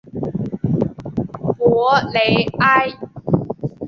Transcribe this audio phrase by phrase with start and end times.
[1.59, 2.19] 博雷
[2.59, 2.93] 埃。